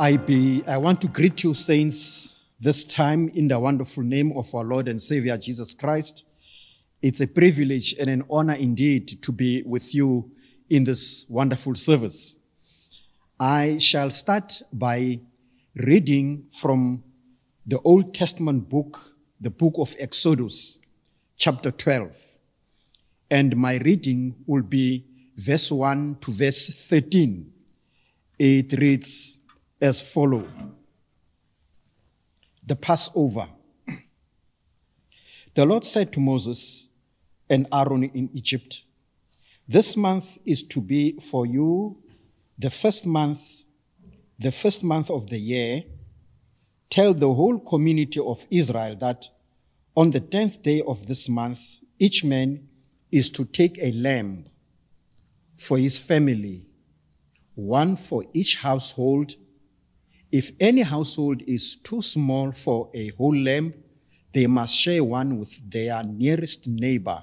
I 0.00 0.16
be 0.16 0.62
I 0.64 0.76
want 0.76 1.00
to 1.00 1.08
greet 1.08 1.42
you 1.42 1.54
saints 1.54 2.32
this 2.60 2.84
time 2.84 3.30
in 3.30 3.48
the 3.48 3.58
wonderful 3.58 4.04
name 4.04 4.30
of 4.36 4.54
our 4.54 4.62
Lord 4.62 4.86
and 4.86 5.02
Savior 5.02 5.36
Jesus 5.36 5.74
Christ. 5.74 6.22
It's 7.02 7.20
a 7.20 7.26
privilege 7.26 7.96
and 7.98 8.08
an 8.08 8.22
honor 8.30 8.54
indeed 8.54 9.20
to 9.20 9.32
be 9.32 9.64
with 9.66 9.96
you 9.96 10.30
in 10.70 10.84
this 10.84 11.26
wonderful 11.28 11.74
service. 11.74 12.36
I 13.40 13.78
shall 13.78 14.12
start 14.12 14.62
by 14.72 15.18
reading 15.74 16.44
from 16.52 17.02
the 17.66 17.80
Old 17.80 18.14
Testament 18.14 18.68
book, 18.68 19.00
the 19.40 19.50
book 19.50 19.74
of 19.78 19.96
Exodus, 19.98 20.78
chapter 21.36 21.72
12. 21.72 22.38
And 23.32 23.56
my 23.56 23.78
reading 23.78 24.36
will 24.46 24.62
be 24.62 25.06
verse 25.36 25.72
1 25.72 26.18
to 26.20 26.30
verse 26.30 26.86
13. 26.88 27.52
It 28.38 28.72
reads 28.78 29.38
as 29.80 30.12
follow. 30.12 30.46
The 32.64 32.76
Passover. 32.76 33.48
The 35.54 35.64
Lord 35.64 35.84
said 35.84 36.12
to 36.12 36.20
Moses 36.20 36.88
and 37.50 37.66
Aaron 37.72 38.04
in 38.04 38.30
Egypt, 38.32 38.82
This 39.66 39.96
month 39.96 40.38
is 40.44 40.62
to 40.64 40.80
be 40.80 41.18
for 41.18 41.46
you 41.46 42.02
the 42.58 42.70
first 42.70 43.06
month, 43.06 43.64
the 44.38 44.52
first 44.52 44.84
month 44.84 45.10
of 45.10 45.28
the 45.28 45.38
year. 45.38 45.82
Tell 46.90 47.12
the 47.14 47.32
whole 47.32 47.58
community 47.60 48.20
of 48.20 48.46
Israel 48.50 48.96
that 48.96 49.28
on 49.96 50.10
the 50.10 50.20
tenth 50.20 50.62
day 50.62 50.82
of 50.86 51.06
this 51.06 51.28
month, 51.28 51.60
each 51.98 52.24
man 52.24 52.68
is 53.10 53.30
to 53.30 53.44
take 53.44 53.78
a 53.78 53.90
lamb 53.92 54.44
for 55.56 55.76
his 55.76 55.98
family, 55.98 56.64
one 57.54 57.96
for 57.96 58.24
each 58.32 58.60
household. 58.60 59.34
If 60.30 60.52
any 60.60 60.82
household 60.82 61.42
is 61.46 61.76
too 61.76 62.02
small 62.02 62.52
for 62.52 62.90
a 62.92 63.08
whole 63.08 63.34
lamb, 63.34 63.72
they 64.32 64.46
must 64.46 64.74
share 64.74 65.02
one 65.02 65.38
with 65.38 65.70
their 65.70 66.02
nearest 66.04 66.68
neighbor, 66.68 67.22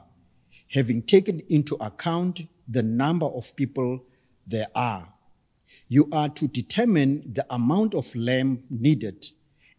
having 0.70 1.04
taken 1.04 1.42
into 1.50 1.76
account 1.76 2.48
the 2.68 2.82
number 2.82 3.28
of 3.28 3.56
people 3.56 4.04
there 4.48 4.68
are. 4.74 5.08
You 5.88 6.10
are 6.12 6.30
to 6.30 6.48
determine 6.48 7.32
the 7.32 7.46
amount 7.54 7.94
of 7.94 8.16
lamb 8.16 8.64
needed 8.70 9.26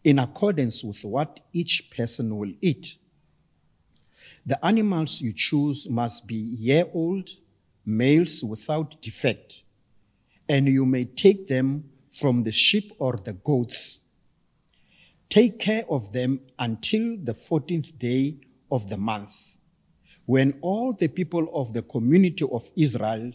in 0.05 0.19
accordance 0.19 0.85
with 0.85 1.03
what 1.03 1.41
each 1.53 1.91
person 1.91 2.37
will 2.37 2.53
eat. 2.61 2.97
The 4.45 4.63
animals 4.65 5.21
you 5.21 5.33
choose 5.33 5.89
must 5.89 6.27
be 6.27 6.35
year 6.35 6.85
old, 6.93 7.29
males 7.85 8.41
without 8.41 9.01
defect, 9.01 9.63
and 10.47 10.67
you 10.69 10.85
may 10.85 11.03
take 11.03 11.47
them 11.47 11.89
from 12.11 12.43
the 12.43 12.51
sheep 12.51 12.93
or 12.99 13.17
the 13.17 13.33
goats. 13.33 14.01
Take 15.29 15.59
care 15.59 15.83
of 15.89 16.11
them 16.13 16.41
until 16.57 17.17
the 17.17 17.33
14th 17.33 17.97
day 17.99 18.37
of 18.71 18.87
the 18.89 18.97
month, 18.97 19.57
when 20.25 20.57
all 20.61 20.93
the 20.93 21.07
people 21.07 21.49
of 21.53 21.73
the 21.73 21.81
community 21.81 22.45
of 22.51 22.69
Israel 22.75 23.31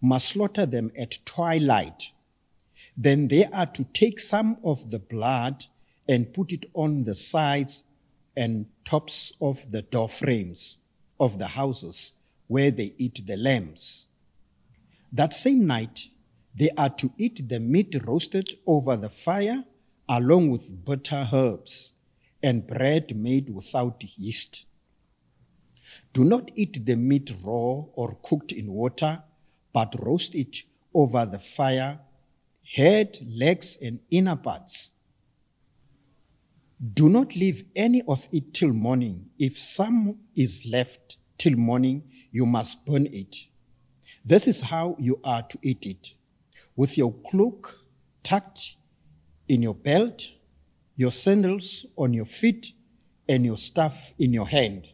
must 0.00 0.30
slaughter 0.30 0.66
them 0.66 0.90
at 0.98 1.18
twilight. 1.24 2.12
Then 2.96 3.28
they 3.28 3.44
are 3.44 3.66
to 3.66 3.84
take 3.84 4.18
some 4.18 4.56
of 4.64 4.90
the 4.90 4.98
blood 4.98 5.64
and 6.08 6.32
put 6.32 6.52
it 6.52 6.66
on 6.74 7.04
the 7.04 7.14
sides 7.14 7.84
and 8.36 8.66
tops 8.84 9.32
of 9.40 9.70
the 9.70 9.82
door 9.82 10.08
frames 10.08 10.78
of 11.18 11.38
the 11.38 11.46
houses 11.46 12.14
where 12.46 12.70
they 12.70 12.94
eat 12.96 13.22
the 13.26 13.36
lambs. 13.36 14.08
That 15.12 15.34
same 15.34 15.66
night, 15.66 16.08
they 16.54 16.70
are 16.76 16.90
to 16.90 17.12
eat 17.16 17.48
the 17.48 17.60
meat 17.60 17.96
roasted 18.06 18.50
over 18.66 18.96
the 18.96 19.08
fire 19.08 19.64
along 20.08 20.50
with 20.50 20.84
bitter 20.84 21.28
herbs 21.32 21.94
and 22.42 22.66
bread 22.66 23.14
made 23.16 23.50
without 23.50 24.02
yeast. 24.16 24.66
Do 26.12 26.24
not 26.24 26.50
eat 26.56 26.84
the 26.84 26.96
meat 26.96 27.32
raw 27.44 27.84
or 27.94 28.18
cooked 28.22 28.52
in 28.52 28.72
water, 28.72 29.22
but 29.72 29.94
roast 30.00 30.34
it 30.34 30.62
over 30.92 31.24
the 31.26 31.38
fire, 31.38 32.00
head, 32.74 33.18
legs, 33.24 33.78
and 33.80 34.00
inner 34.10 34.36
parts. 34.36 34.92
Do 36.94 37.08
not 37.08 37.36
leave 37.36 37.64
any 37.76 38.02
of 38.08 38.26
it 38.32 38.54
till 38.54 38.72
morning. 38.72 39.26
If 39.38 39.56
some 39.58 40.18
is 40.34 40.66
left 40.68 41.18
till 41.38 41.56
morning, 41.56 42.10
you 42.32 42.46
must 42.46 42.84
burn 42.86 43.06
it. 43.12 43.36
This 44.24 44.48
is 44.48 44.60
how 44.62 44.96
you 44.98 45.20
are 45.22 45.42
to 45.42 45.58
eat 45.62 45.86
it 45.86 46.14
with 46.80 46.96
your 46.96 47.12
cloak 47.26 47.78
tucked 48.22 48.76
in 49.48 49.60
your 49.60 49.74
belt, 49.74 50.32
your 50.96 51.12
sandals 51.12 51.84
on 51.94 52.14
your 52.14 52.24
feet, 52.24 52.72
and 53.28 53.44
your 53.44 53.58
staff 53.58 54.14
in 54.18 54.32
your 54.32 54.48
hand. 54.48 54.88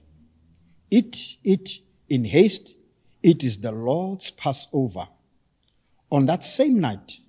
Eat 0.90 1.36
it 1.44 1.78
in 2.08 2.24
haste. 2.24 2.76
It 3.22 3.44
is 3.44 3.58
the 3.58 3.70
Lord's 3.70 4.32
Passover. 4.32 5.06
On 6.10 6.26
that 6.26 6.42
same 6.42 6.80
night, 6.80 7.20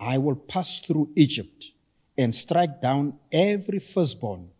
I 0.00 0.18
will 0.18 0.34
pass 0.34 0.80
through 0.80 1.12
Egypt 1.14 1.66
and 2.18 2.34
strike 2.34 2.82
down 2.82 3.20
every 3.30 3.78
firstborn, 3.78 4.50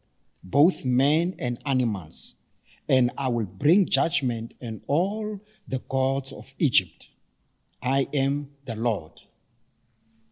both 0.45 0.85
men 0.85 1.35
and 1.41 1.59
animals, 1.67 2.37
and 2.89 3.11
I 3.19 3.27
will 3.27 3.47
bring 3.47 3.87
judgment 3.87 4.55
on 4.63 4.83
all 4.87 5.41
the 5.67 5.81
gods 5.89 6.31
of 6.31 6.55
Egypt. 6.61 7.11
I 7.83 8.07
am 8.15 8.53
the 8.67 8.77
Lord. 8.77 9.21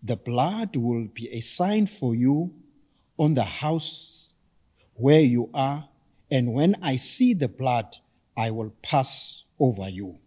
The 0.02 0.16
blood 0.16 0.76
will 0.76 1.08
be 1.08 1.28
a 1.30 1.40
sign 1.40 1.86
for 1.86 2.14
you 2.14 2.54
on 3.18 3.34
the 3.34 3.44
house 3.44 4.34
where 4.94 5.20
you 5.20 5.50
are, 5.52 5.88
and 6.30 6.54
when 6.54 6.76
I 6.82 6.96
see 6.96 7.34
the 7.34 7.48
blood, 7.48 7.96
I 8.36 8.50
will 8.50 8.72
pass 8.82 9.44
over 9.58 9.88
you. 9.88 10.18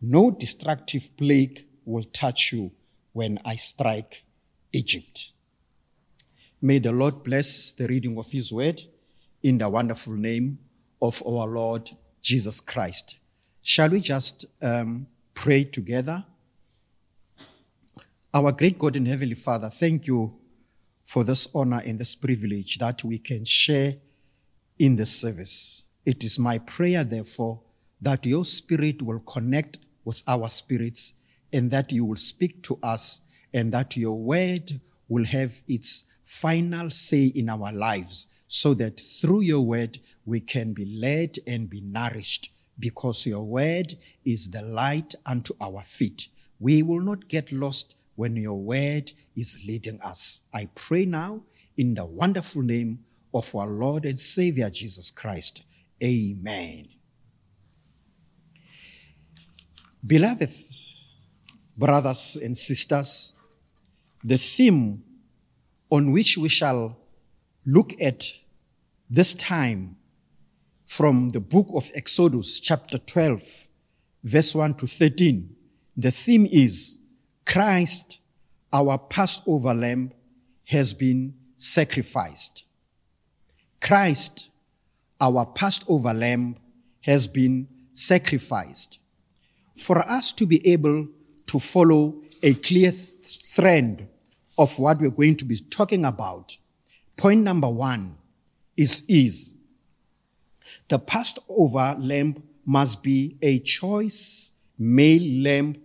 No 0.00 0.30
destructive 0.30 1.16
plague 1.16 1.66
will 1.84 2.04
touch 2.04 2.52
you 2.52 2.72
when 3.12 3.38
I 3.44 3.56
strike 3.56 4.24
Egypt. 4.72 5.32
May 6.60 6.78
the 6.78 6.92
Lord 6.92 7.22
bless 7.22 7.72
the 7.72 7.86
reading 7.86 8.18
of 8.18 8.30
His 8.30 8.52
word 8.52 8.82
in 9.42 9.58
the 9.58 9.68
wonderful 9.68 10.14
name 10.14 10.58
of 11.00 11.22
our 11.26 11.46
Lord 11.46 11.90
Jesus 12.22 12.60
Christ. 12.60 13.18
Shall 13.62 13.90
we 13.90 14.00
just 14.00 14.46
um, 14.62 15.06
pray 15.34 15.64
together? 15.64 16.24
Our 18.36 18.50
great 18.50 18.80
God 18.80 18.96
and 18.96 19.06
Heavenly 19.06 19.36
Father, 19.36 19.70
thank 19.70 20.08
you 20.08 20.34
for 21.04 21.22
this 21.22 21.46
honor 21.54 21.80
and 21.86 22.00
this 22.00 22.16
privilege 22.16 22.78
that 22.78 23.04
we 23.04 23.16
can 23.16 23.44
share 23.44 23.94
in 24.76 24.96
this 24.96 25.20
service. 25.20 25.84
It 26.04 26.24
is 26.24 26.36
my 26.36 26.58
prayer, 26.58 27.04
therefore, 27.04 27.60
that 28.00 28.26
your 28.26 28.44
spirit 28.44 29.02
will 29.02 29.20
connect 29.20 29.78
with 30.04 30.20
our 30.26 30.48
spirits 30.48 31.12
and 31.52 31.70
that 31.70 31.92
you 31.92 32.04
will 32.04 32.16
speak 32.16 32.60
to 32.64 32.76
us 32.82 33.20
and 33.52 33.70
that 33.72 33.96
your 33.96 34.20
word 34.20 34.80
will 35.08 35.26
have 35.26 35.62
its 35.68 36.02
final 36.24 36.90
say 36.90 37.26
in 37.26 37.48
our 37.48 37.70
lives 37.70 38.26
so 38.48 38.74
that 38.74 39.00
through 39.20 39.42
your 39.42 39.60
word 39.62 40.00
we 40.26 40.40
can 40.40 40.72
be 40.72 40.86
led 40.86 41.38
and 41.46 41.70
be 41.70 41.80
nourished 41.80 42.50
because 42.80 43.28
your 43.28 43.44
word 43.44 43.94
is 44.24 44.50
the 44.50 44.62
light 44.62 45.14
unto 45.24 45.54
our 45.60 45.82
feet. 45.82 46.26
We 46.58 46.82
will 46.82 47.00
not 47.00 47.28
get 47.28 47.52
lost 47.52 47.94
when 48.16 48.36
your 48.36 48.60
word 48.60 49.12
is 49.36 49.62
leading 49.66 50.00
us. 50.00 50.42
I 50.52 50.68
pray 50.74 51.04
now 51.04 51.42
in 51.76 51.94
the 51.94 52.04
wonderful 52.04 52.62
name 52.62 53.00
of 53.32 53.54
our 53.54 53.66
Lord 53.66 54.04
and 54.04 54.18
Savior 54.18 54.70
Jesus 54.70 55.10
Christ. 55.10 55.64
Amen. 56.02 56.88
Beloved 60.06 60.50
brothers 61.76 62.36
and 62.42 62.56
sisters, 62.56 63.32
the 64.22 64.38
theme 64.38 65.02
on 65.90 66.12
which 66.12 66.38
we 66.38 66.48
shall 66.48 66.96
look 67.66 67.92
at 68.00 68.24
this 69.10 69.34
time 69.34 69.96
from 70.84 71.30
the 71.30 71.40
book 71.40 71.66
of 71.74 71.90
Exodus, 71.94 72.60
chapter 72.60 72.98
12, 72.98 73.68
verse 74.22 74.54
1 74.54 74.74
to 74.74 74.86
13. 74.86 75.54
The 75.96 76.10
theme 76.10 76.46
is 76.50 76.98
Christ, 77.46 78.20
our 78.72 78.98
Passover 78.98 79.74
lamb, 79.74 80.12
has 80.66 80.94
been 80.94 81.34
sacrificed. 81.56 82.64
Christ, 83.80 84.50
our 85.20 85.46
Passover 85.46 86.14
lamb, 86.14 86.56
has 87.02 87.28
been 87.28 87.68
sacrificed. 87.92 88.98
For 89.76 89.98
us 90.08 90.32
to 90.32 90.46
be 90.46 90.66
able 90.66 91.08
to 91.46 91.58
follow 91.58 92.22
a 92.42 92.54
clear 92.54 92.92
trend 93.54 94.06
of 94.56 94.78
what 94.78 95.00
we're 95.00 95.10
going 95.10 95.36
to 95.36 95.44
be 95.44 95.56
talking 95.56 96.04
about, 96.04 96.56
point 97.16 97.42
number 97.42 97.68
one 97.68 98.16
is, 98.76 99.04
is 99.08 99.52
the 100.88 100.98
Passover 100.98 101.96
lamb 101.98 102.42
must 102.64 103.02
be 103.02 103.36
a 103.42 103.58
choice 103.58 104.52
male 104.78 105.42
lamb 105.42 105.76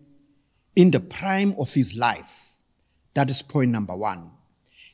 in 0.79 0.91
the 0.91 0.99
prime 1.01 1.53
of 1.59 1.73
his 1.73 1.97
life. 1.97 2.61
That 3.13 3.29
is 3.29 3.41
point 3.41 3.69
number 3.69 3.93
one. 3.97 4.31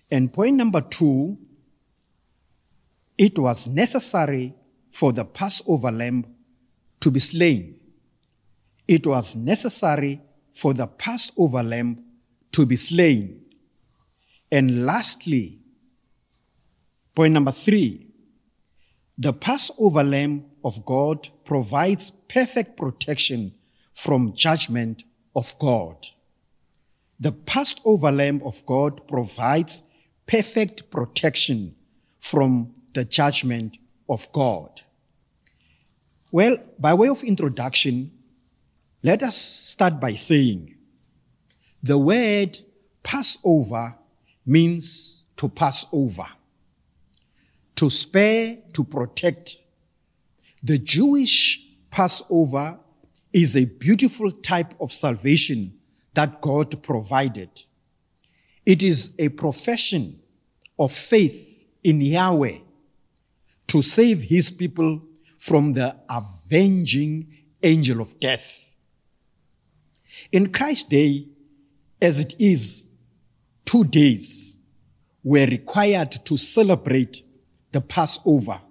And 0.09 0.33
point 0.33 0.55
number 0.55 0.81
two, 0.81 1.37
it 3.19 3.37
was 3.37 3.67
necessary 3.67 4.55
for 4.89 5.13
the 5.13 5.23
Passover 5.23 5.91
lamb 5.91 6.25
to 7.01 7.11
be 7.11 7.19
slain. 7.19 7.75
It 8.87 9.05
was 9.05 9.35
necessary 9.35 10.21
for 10.51 10.73
the 10.73 10.87
Passover 10.87 11.61
lamb 11.61 12.03
to 12.53 12.65
be 12.65 12.77
slain. 12.77 13.45
And 14.51 14.87
lastly, 14.87 15.59
point 17.13 17.33
number 17.33 17.51
three, 17.51 18.07
the 19.19 19.33
Passover 19.33 20.03
lamb 20.03 20.45
of 20.63 20.83
God 20.83 21.29
provides 21.45 22.09
perfect 22.09 22.75
protection 22.75 23.53
from 23.93 24.33
judgment 24.33 25.03
of 25.35 25.57
God. 25.59 26.07
The 27.19 27.31
Passover 27.31 28.11
lamb 28.11 28.41
of 28.43 28.65
God 28.65 29.07
provides 29.07 29.83
perfect 30.27 30.89
protection 30.89 31.75
from 32.19 32.73
the 32.93 33.05
judgment 33.05 33.77
of 34.09 34.31
God. 34.31 34.81
Well, 36.31 36.57
by 36.79 36.93
way 36.93 37.07
of 37.07 37.23
introduction, 37.23 38.11
let 39.03 39.23
us 39.23 39.37
start 39.37 39.99
by 39.99 40.13
saying 40.13 40.75
the 41.83 41.97
word 41.97 42.57
Passover 43.03 43.95
means 44.45 45.23
to 45.37 45.47
pass 45.47 45.85
over, 45.91 46.25
to 47.75 47.89
spare, 47.89 48.57
to 48.73 48.83
protect. 48.83 49.57
The 50.63 50.79
Jewish 50.79 51.61
Passover 51.91 52.79
is 53.35 53.57
a 53.57 53.65
beautiful 53.65 54.31
type 54.31 54.73
of 54.79 54.93
salvation 54.93 55.77
that 56.13 56.39
God 56.39 56.81
provided. 56.81 57.49
It 58.65 58.81
is 58.81 59.13
a 59.19 59.27
profession 59.27 60.21
of 60.79 60.93
faith 60.93 61.67
in 61.83 61.99
Yahweh 61.99 62.59
to 63.67 63.81
save 63.81 64.21
his 64.21 64.49
people 64.49 65.01
from 65.37 65.73
the 65.73 65.97
avenging 66.09 67.27
angel 67.61 67.99
of 67.99 68.17
death. 68.21 68.77
In 70.31 70.53
Christ's 70.53 70.87
day, 70.87 71.27
as 72.01 72.21
it 72.21 72.35
is, 72.39 72.85
two 73.65 73.83
days 73.83 74.55
were 75.25 75.45
required 75.45 76.13
to 76.23 76.37
celebrate 76.37 77.21
the 77.73 77.81
Passover. 77.81 78.61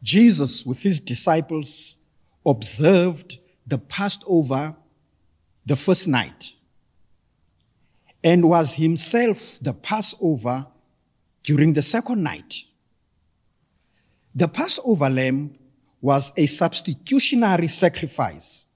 Jesus, 0.00 0.64
with 0.64 0.82
his 0.84 1.00
disciples, 1.00 1.98
observed 2.46 3.38
the 3.66 3.78
Passover 3.78 4.76
the 5.66 5.76
first 5.76 6.08
night 6.08 6.54
and 8.22 8.48
was 8.48 8.74
himself 8.74 9.58
the 9.60 9.72
Passover 9.72 10.66
during 11.42 11.72
the 11.72 11.82
second 11.82 12.22
night. 12.22 12.64
The 14.34 14.48
Passover 14.48 15.10
lamb 15.10 15.58
was 16.00 16.32
a 16.36 16.46
substitutionary 16.46 17.68
sacrifice. 17.68 18.66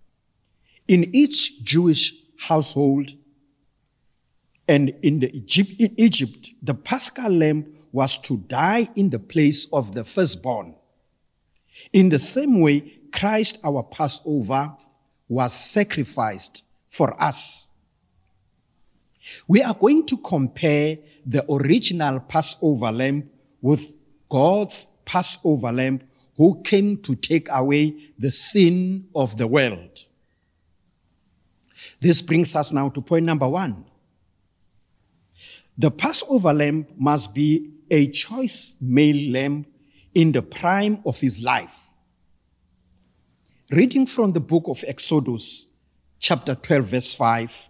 In 0.87 1.15
each 1.15 1.63
Jewish 1.65 2.15
household 2.39 3.11
and 4.69 4.91
in, 5.03 5.23
Egypt, 5.25 5.73
in 5.79 5.95
Egypt, 5.97 6.51
the 6.63 6.75
Paschal 6.75 7.31
lamb 7.31 7.75
was 7.91 8.19
to 8.19 8.37
die 8.37 8.87
in 8.97 9.11
the 9.11 9.19
place 9.19 9.67
of 9.73 9.95
the 9.95 10.05
firstborn. 10.05 10.75
In 11.93 12.11
the 12.11 12.19
same 12.19 12.61
way, 12.61 12.98
Christ, 13.19 13.59
our 13.65 13.83
Passover, 13.83 14.75
was 15.29 15.53
sacrificed 15.53 16.63
for 16.89 17.21
us. 17.21 17.71
We 19.49 19.63
are 19.63 19.75
going 19.75 20.07
to 20.07 20.17
compare 20.19 20.99
the 21.27 21.45
original 21.53 22.21
Passover 22.21 22.93
lamb 22.93 23.29
with 23.61 23.97
God's 24.29 24.87
Passover 25.05 25.73
lamb 25.73 26.01
who 26.37 26.63
came 26.63 26.99
to 26.99 27.17
take 27.17 27.49
away 27.51 27.97
the 28.19 28.31
sin 28.31 29.09
of 29.15 29.37
the 29.37 29.49
world. 29.49 30.05
This 32.01 32.23
brings 32.23 32.55
us 32.55 32.73
now 32.73 32.89
to 32.91 33.01
point 33.01 33.25
number 33.25 33.49
one. 33.49 33.85
The 35.77 35.91
Passover 35.91 36.55
lamb 36.55 36.87
must 36.97 37.35
be 37.35 37.73
a 37.91 38.09
choice 38.11 38.77
male 38.81 39.33
lamb 39.33 39.67
in 40.15 40.31
the 40.33 40.43
prime 40.43 41.03
of 41.05 41.21
his 41.21 41.43
life. 41.43 41.88
Reading 43.71 44.07
from 44.07 44.33
the 44.33 44.41
book 44.41 44.65
of 44.67 44.83
Exodus, 44.89 45.69
chapter 46.19 46.55
12, 46.55 46.85
verse 46.87 47.15
5, 47.15 47.69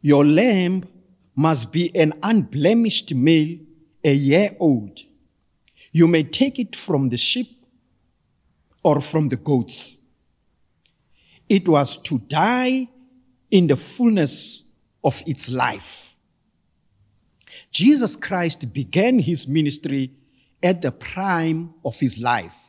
your 0.00 0.24
lamb 0.24 0.88
must 1.36 1.70
be 1.70 1.94
an 1.94 2.14
unblemished 2.22 3.14
male, 3.14 3.58
a 4.02 4.14
year 4.14 4.48
old. 4.58 5.00
You 5.92 6.08
may 6.08 6.22
take 6.22 6.58
it 6.58 6.74
from 6.74 7.10
the 7.10 7.18
sheep 7.18 7.62
or 8.82 9.02
from 9.02 9.28
the 9.28 9.36
goats. 9.36 9.98
It 11.50 11.68
was 11.68 11.98
to 11.98 12.18
die 12.18 12.88
in 13.50 13.66
the 13.66 13.76
fullness 13.76 14.64
of 15.04 15.22
its 15.26 15.50
life. 15.50 16.16
Jesus 17.70 18.16
Christ 18.16 18.72
began 18.72 19.18
his 19.18 19.46
ministry 19.46 20.12
at 20.62 20.80
the 20.80 20.92
prime 20.92 21.74
of 21.84 22.00
his 22.00 22.18
life. 22.18 22.67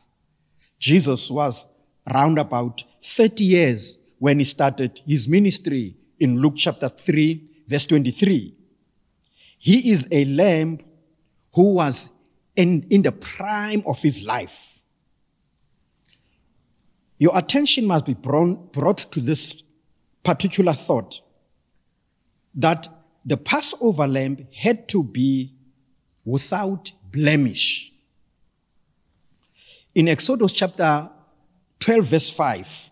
Jesus 0.80 1.30
was 1.30 1.68
round 2.12 2.40
about 2.40 2.84
30 3.02 3.44
years 3.44 3.98
when 4.18 4.40
he 4.40 4.46
started 4.46 5.02
his 5.06 5.28
ministry 5.28 5.96
in 6.20 6.42
Luke 6.42 6.56
chapter 6.56 6.90
3, 6.90 7.42
verse 7.68 7.86
23. 7.86 8.56
He 9.58 9.92
is 9.92 10.08
a 10.12 10.26
lamb 10.26 10.80
who 11.54 11.76
was 11.76 12.12
in, 12.56 12.86
in 12.90 13.02
the 13.02 13.12
prime 13.12 13.84
of 13.86 14.02
his 14.02 14.24
life. 14.24 14.84
Your 17.18 17.38
attention 17.38 17.86
must 17.86 18.06
be 18.06 18.14
brought 18.14 19.12
to 19.12 19.20
this 19.20 19.62
particular 20.24 20.74
thought 20.74 21.22
that 22.56 22.88
the 23.26 23.38
Passover 23.38 24.08
lamb 24.08 24.48
had 24.56 24.88
to 24.90 25.04
be 25.04 25.54
without 26.26 26.92
blemish. 27.12 27.79
In 30.00 30.08
Exodus 30.08 30.54
chapter 30.54 31.10
12, 31.80 32.06
verse 32.06 32.32
5, 32.32 32.92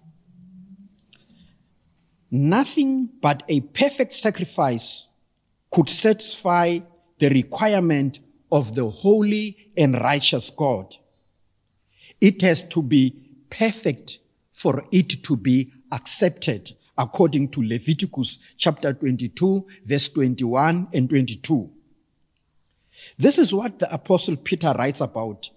Nothing 2.31 3.09
but 3.21 3.43
a 3.47 3.61
perfect 3.61 4.11
sacrifice 4.11 5.07
could 5.71 5.87
satisfy 5.87 6.79
the 7.17 7.29
requirement 7.29 8.19
of 8.51 8.75
the 8.75 8.89
holy 8.89 9.71
and 9.77 9.93
righteous 10.01 10.49
God. 10.49 10.97
It 12.19 12.41
has 12.41 12.61
to 12.63 12.83
be 12.83 13.15
perfect 13.49 14.19
for 14.51 14.83
it 14.91 15.23
to 15.23 15.37
be 15.37 15.71
accepted 15.93 16.73
according 16.97 17.51
to 17.51 17.61
Leviticus 17.61 18.37
chapter 18.57 18.91
22 18.91 19.65
verse 19.85 20.09
21 20.09 20.89
and 20.93 21.09
22. 21.09 21.71
This 23.17 23.37
is 23.37 23.53
what 23.53 23.79
the 23.79 23.93
apostle 23.93 24.35
Peter 24.35 24.75
writes 24.77 24.99
about 24.99 25.51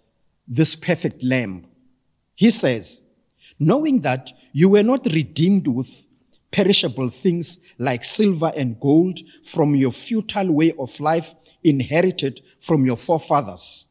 this 0.50 0.74
perfect 0.74 1.22
lamb. 1.22 1.64
He 2.34 2.50
says, 2.50 3.02
knowing 3.58 4.00
that 4.00 4.32
you 4.52 4.68
were 4.70 4.82
not 4.82 5.06
redeemed 5.06 5.68
with 5.68 6.08
perishable 6.50 7.08
things 7.08 7.58
like 7.78 8.02
silver 8.02 8.50
and 8.56 8.80
gold 8.80 9.20
from 9.44 9.76
your 9.76 9.92
futile 9.92 10.52
way 10.52 10.72
of 10.76 10.98
life 10.98 11.34
inherited 11.62 12.40
from 12.58 12.84
your 12.84 12.96
forefathers, 12.96 13.88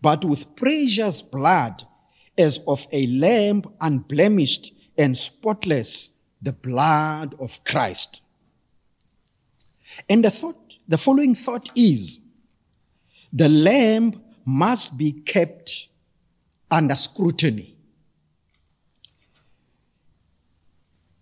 but 0.00 0.24
with 0.24 0.54
precious 0.54 1.20
blood 1.20 1.82
as 2.38 2.60
of 2.68 2.86
a 2.92 3.06
lamb 3.08 3.62
unblemished 3.80 4.72
and 4.96 5.18
spotless, 5.18 6.12
the 6.40 6.52
blood 6.52 7.34
of 7.40 7.64
Christ. 7.64 8.22
And 10.08 10.24
the 10.24 10.30
thought, 10.30 10.78
the 10.86 10.98
following 10.98 11.34
thought 11.34 11.70
is, 11.74 12.20
the 13.32 13.48
lamb 13.48 14.22
must 14.44 14.96
be 14.96 15.12
kept 15.12 15.88
under 16.70 16.94
scrutiny. 16.96 17.76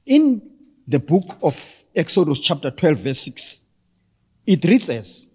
In 0.07 0.43
the 0.87 0.99
book 0.99 1.39
of 1.43 1.85
Exodus, 1.95 2.41
chapter 2.41 2.71
12, 2.71 2.99
verse 2.99 3.21
6. 3.21 3.63
It 4.47 4.65
reads 4.65 4.89
as, 4.89 5.29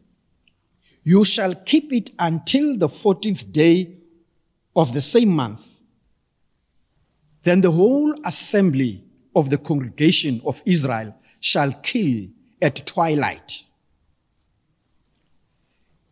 You 1.03 1.23
shall 1.23 1.55
keep 1.55 1.93
it 1.93 2.11
until 2.19 2.77
the 2.77 2.87
14th 2.87 3.51
day 3.51 4.01
of 4.75 4.93
the 4.93 5.01
same 5.01 5.29
month. 5.29 5.79
Then 7.43 7.61
the 7.61 7.71
whole 7.71 8.13
assembly 8.25 9.03
of 9.35 9.49
the 9.49 9.57
congregation 9.57 10.41
of 10.45 10.61
Israel 10.65 11.15
shall 11.39 11.71
kill 11.73 12.27
at 12.61 12.85
twilight. 12.85 13.63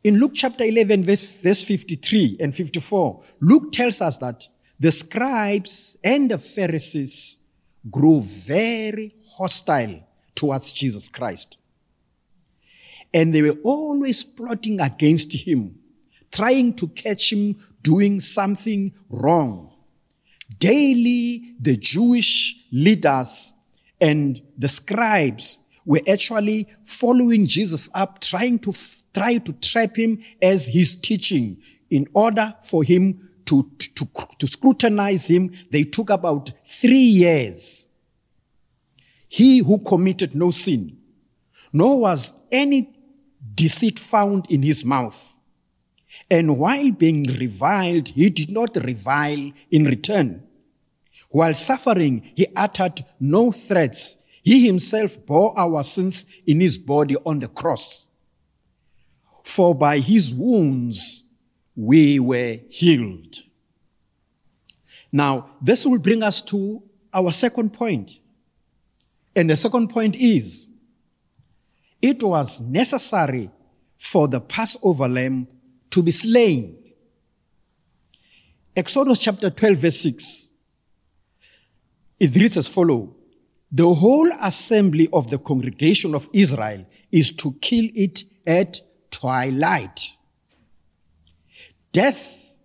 In 0.04 0.20
Luke 0.20 0.34
chapter 0.34 0.64
11, 0.64 1.04
verse, 1.04 1.42
verse 1.42 1.64
53 1.64 2.38
and 2.40 2.54
54, 2.54 3.24
Luke 3.42 3.72
tells 3.72 4.02
us 4.02 4.18
that 4.18 4.48
the 4.80 4.92
scribes 4.92 5.98
and 6.04 6.30
the 6.30 6.38
Pharisees 6.38 7.38
grew 7.90 8.22
very 8.22 9.14
hostile 9.38 10.06
towards 10.36 10.74
Jesus 10.74 11.10
Christ. 11.10 11.58
and 13.14 13.34
they 13.34 13.42
were 13.42 13.58
always 13.64 14.24
plotting 14.24 14.82
against 14.82 15.32
him, 15.34 15.76
trying 16.32 16.74
to 16.74 16.88
catch 16.88 17.32
him 17.32 17.56
doing 17.84 18.20
something 18.20 18.92
wrong. 19.10 19.72
Daily, 20.58 21.56
the 21.60 21.78
Jewish 21.78 22.66
leaders 22.72 23.54
and 24.02 24.42
the 24.58 24.68
scribes 24.68 25.60
were 25.86 26.02
actually 26.10 26.68
following 26.84 27.46
Jesus 27.46 27.90
up, 27.94 28.20
trying 28.20 28.60
to 28.60 28.74
try 29.14 29.38
to 29.38 29.54
trap 29.54 29.96
him 29.96 30.22
as 30.42 30.68
he's 30.68 30.96
teaching 30.96 31.62
in 31.90 32.08
order 32.14 32.54
for 32.64 32.84
him 32.84 33.30
to, 33.46 33.70
to, 33.78 34.08
to 34.40 34.48
scrutinize 34.48 35.28
him. 35.28 35.52
They 35.70 35.84
took 35.84 36.10
about 36.10 36.52
three 36.66 36.98
years. 36.98 37.88
He 39.28 39.60
who 39.60 39.80
committed 39.80 40.36
no 40.36 40.52
sin, 40.52 40.98
nor 41.72 42.00
was 42.02 42.34
any 42.52 42.96
deceit 43.56 44.00
found 44.00 44.50
in 44.50 44.64
his 44.64 44.86
mouth. 44.86 45.38
And 46.30 46.58
while 46.58 46.92
being 46.92 47.24
reviled, 47.24 48.10
he 48.10 48.30
did 48.30 48.52
not 48.52 48.76
revile 48.78 49.52
in 49.72 49.86
return. 49.86 50.44
While 51.30 51.54
suffering, 51.56 52.32
he 52.36 52.48
uttered 52.56 53.02
no 53.20 53.52
threats. 53.52 54.18
He 54.44 54.66
himself 54.68 55.26
bore 55.26 55.58
our 55.58 55.84
sins 55.84 56.26
in 56.46 56.60
his 56.60 56.78
body 56.78 57.16
on 57.26 57.40
the 57.40 57.48
cross. 57.48 58.10
For 59.44 59.74
by 59.74 60.00
his 60.00 60.34
wounds 60.34 61.24
we 61.76 62.20
were 62.20 62.58
healed. 62.70 63.36
Now, 65.12 65.50
this 65.62 65.86
will 65.86 66.00
bring 66.00 66.24
us 66.24 66.42
to 66.44 66.84
our 67.14 67.32
second 67.32 67.72
point. 67.72 68.20
And 69.36 69.50
the 69.50 69.56
second 69.56 69.90
point 69.90 70.16
is 70.16 70.70
it 72.02 72.22
was 72.22 72.60
necessary 72.60 73.50
for 73.98 74.28
the 74.28 74.42
Passover 74.42 75.08
lamb 75.08 75.48
to 75.92 76.04
be 76.04 76.12
slain. 76.12 76.78
Exodus 78.76 79.20
chapter 79.20 79.50
12, 79.50 79.78
verse 79.78 80.00
6. 80.02 80.52
It 82.20 82.36
reads 82.36 82.58
as 82.58 82.68
follows 82.68 83.10
The 83.76 83.92
whole 83.92 84.30
assembly 84.40 85.10
of 85.12 85.32
the 85.32 85.40
congregation 85.40 86.14
of 86.14 86.30
Israel 86.32 86.86
is 87.12 87.32
to 87.32 87.54
kill 87.54 87.90
it 87.96 88.24
at 88.46 88.80
twilight. 89.10 90.12
Death 91.92 92.56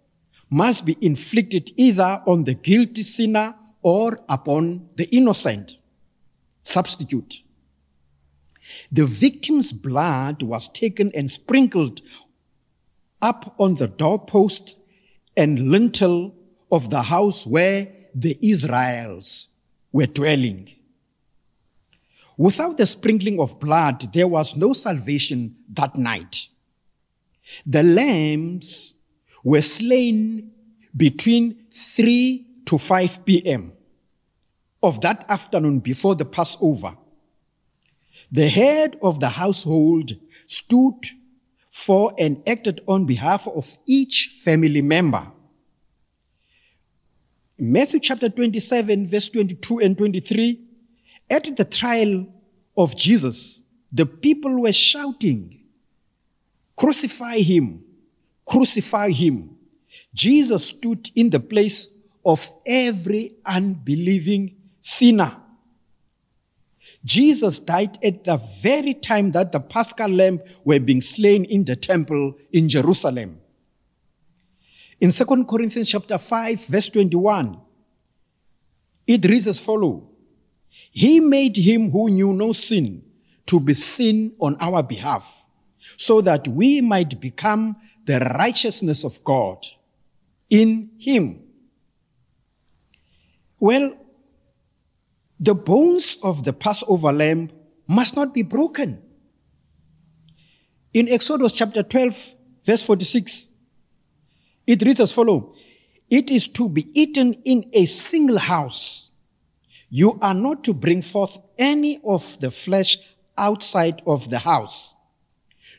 must 0.51 0.85
be 0.85 0.99
inflicted 1.01 1.71
either 1.77 2.23
on 2.27 2.45
the 2.45 2.53
guilty 2.53 3.03
sinner 3.03 3.55
or 3.81 4.21
upon 4.29 4.89
the 4.97 5.09
innocent. 5.17 5.79
Substitute. 6.63 7.43
The 8.93 9.07
victim's 9.07 9.73
blood 9.73 10.43
was 10.43 10.69
taken 10.69 11.11
and 11.15 11.31
sprinkled 11.31 12.03
up 13.23 13.55
on 13.59 13.77
the 13.77 13.89
doorpost 13.89 14.79
and 15.39 15.71
lintel 15.71 16.35
of 16.71 16.91
the 16.91 17.01
house 17.01 17.47
where 17.47 17.89
the 18.15 18.39
Israels 18.43 19.49
were 19.91 20.07
dwelling. 20.07 20.75
Without 22.39 22.79
the 22.79 22.87
sprinkling 22.87 23.41
of 23.41 23.59
blood, 23.59 24.13
there 24.15 24.29
was 24.29 24.57
no 24.57 24.73
salvation 24.73 25.57
that 25.71 25.97
night. 25.97 26.47
The 27.67 27.83
lambs 27.83 28.95
were 29.43 29.61
slain 29.61 30.53
between 30.97 31.67
3 31.73 32.47
to 32.67 32.79
5 32.79 33.25
p.m. 33.25 33.73
of 34.81 35.01
that 35.01 35.29
afternoon 35.29 35.81
before 35.81 36.15
the 36.15 36.25
Passover. 36.25 36.97
The 38.31 38.49
head 38.49 38.97
of 39.03 39.19
the 39.19 39.31
household 39.31 40.13
stood 40.47 41.07
for 41.71 42.15
and 42.19 42.41
acted 42.49 42.83
on 42.87 43.05
behalf 43.05 43.49
of 43.49 43.77
each 43.85 44.39
family 44.45 44.83
member. 44.83 45.27
Matthew 47.59 47.99
chapter 47.99 48.29
27, 48.29 49.09
verse 49.09 49.29
22 49.29 49.81
and 49.81 49.99
23, 49.99 50.68
at 51.31 51.57
the 51.57 51.65
trial 51.65 52.27
of 52.77 52.97
Jesus, 52.97 53.63
the 53.93 54.07
people 54.07 54.63
were 54.63 54.73
shouting, 54.73 55.61
Crucify 56.77 57.39
him, 57.39 57.83
crucify 58.47 59.11
him. 59.11 59.57
Jesus 60.15 60.67
stood 60.67 61.11
in 61.15 61.31
the 61.31 61.41
place 61.41 61.95
of 62.25 62.53
every 62.65 63.35
unbelieving 63.45 64.55
sinner. 64.79 65.37
Jesus 67.05 67.59
died 67.59 67.99
at 68.05 68.25
the 68.25 68.37
very 68.63 68.95
time 68.95 69.33
that 69.33 69.53
the 69.53 69.61
paschal 69.61 70.09
lamb 70.09 70.41
were 70.65 70.81
being 70.81 71.01
slain 71.01 71.45
in 71.45 71.65
the 71.65 71.77
temple 71.77 72.37
in 72.53 72.69
Jerusalem. 72.69 73.41
In 75.01 75.11
2 75.11 75.45
Corinthians 75.45 75.89
chapter 75.89 76.19
5 76.19 76.67
verse 76.67 76.89
21, 76.89 77.61
it 79.07 79.25
reads 79.25 79.47
as 79.47 79.61
follows. 79.61 80.08
He 80.71 81.21
made 81.21 81.57
him 81.57 81.91
who 81.91 82.11
knew 82.11 82.33
no 82.33 82.53
sin 82.53 83.03
to 83.47 83.61
be 83.61 83.75
sin 83.75 84.33
on 84.39 84.57
our 84.61 84.83
behalf 84.83 85.47
so 85.97 86.21
that 86.21 86.47
we 86.49 86.81
might 86.81 87.21
become 87.21 87.77
the 88.05 88.21
righteousness 88.39 89.05
of 89.05 89.23
God 89.25 89.65
in 90.51 90.91
him. 90.99 91.43
Well, 93.61 93.97
the 95.41 95.55
bones 95.55 96.19
of 96.23 96.45
the 96.45 96.53
Passover 96.53 97.13
lamb 97.13 97.51
must 97.87 98.17
not 98.17 98.35
be 98.35 98.43
broken. 98.43 99.03
In 100.93 101.09
Exodus 101.09 101.53
chapter 101.53 101.83
12, 101.83 102.35
verse 102.65 102.83
46, 102.83 103.49
it 104.67 104.83
reads 104.83 105.01
as 105.01 105.13
follows 105.13 105.57
It 106.11 106.31
is 106.31 106.49
to 106.49 106.69
be 106.69 106.89
eaten 106.99 107.35
in 107.45 107.71
a 107.73 107.87
single 107.87 108.39
house. 108.39 109.08
You 109.91 110.19
are 110.21 110.35
not 110.35 110.65
to 110.65 110.75
bring 110.75 111.03
forth 111.03 111.39
any 111.59 112.01
of 112.05 112.39
the 112.41 112.51
flesh 112.51 112.99
outside 113.37 114.03
of 114.07 114.29
the 114.31 114.39
house. 114.39 114.97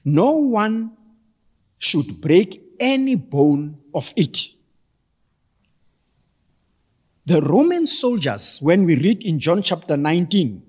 No 0.03 0.37
one 0.37 0.97
should 1.77 2.19
break 2.19 2.61
any 2.79 3.15
bone 3.15 3.77
of 3.93 4.13
it. 4.15 4.39
The 7.25 7.41
Roman 7.41 7.85
soldiers, 7.85 8.59
when 8.61 8.85
we 8.85 8.95
read 8.95 9.23
in 9.23 9.39
John 9.39 9.61
chapter 9.61 9.95
19, 9.95 10.63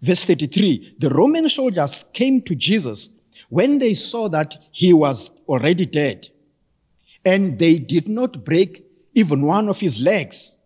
verse 0.00 0.24
33, 0.24 0.96
the 0.98 1.10
Roman 1.10 1.48
soldiers 1.48 2.04
came 2.12 2.42
to 2.42 2.56
Jesus 2.56 3.10
when 3.48 3.78
they 3.78 3.94
saw 3.94 4.28
that 4.30 4.56
he 4.72 4.92
was 4.92 5.30
already 5.46 5.86
dead. 5.86 6.28
And 7.24 7.58
they 7.58 7.78
did 7.78 8.08
not 8.08 8.44
break 8.44 8.84
even 9.14 9.42
one 9.42 9.68
of 9.68 9.78
his 9.78 10.00
legs. 10.00 10.56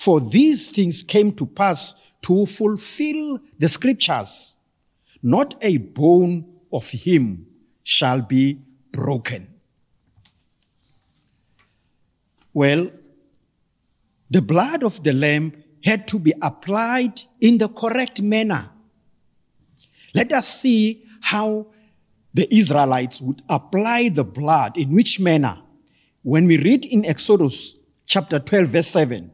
For 0.00 0.18
these 0.18 0.70
things 0.70 1.02
came 1.02 1.34
to 1.34 1.44
pass 1.44 1.92
to 2.22 2.46
fulfill 2.46 3.38
the 3.58 3.68
scriptures. 3.68 4.56
Not 5.22 5.62
a 5.62 5.76
bone 5.76 6.46
of 6.72 6.88
him 6.88 7.46
shall 7.82 8.22
be 8.22 8.62
broken. 8.90 9.46
Well, 12.54 12.90
the 14.30 14.40
blood 14.40 14.84
of 14.84 15.02
the 15.04 15.12
lamb 15.12 15.52
had 15.84 16.08
to 16.08 16.18
be 16.18 16.32
applied 16.40 17.20
in 17.38 17.58
the 17.58 17.68
correct 17.68 18.22
manner. 18.22 18.70
Let 20.14 20.32
us 20.32 20.48
see 20.62 21.04
how 21.20 21.66
the 22.32 22.48
Israelites 22.50 23.20
would 23.20 23.42
apply 23.50 24.08
the 24.08 24.24
blood, 24.24 24.78
in 24.78 24.94
which 24.94 25.20
manner. 25.20 25.60
When 26.22 26.46
we 26.46 26.56
read 26.56 26.86
in 26.86 27.04
Exodus 27.04 27.76
chapter 28.06 28.38
12, 28.38 28.66
verse 28.66 28.86
7, 28.86 29.32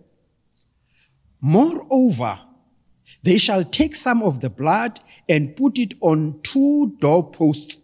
Moreover, 1.47 2.41
they 3.23 3.39
shall 3.39 3.63
take 3.63 3.95
some 3.95 4.21
of 4.21 4.41
the 4.41 4.51
blood 4.51 4.99
and 5.29 5.55
put 5.55 5.79
it 5.79 5.95
on 6.01 6.41
two 6.43 6.97
doorposts 6.99 7.81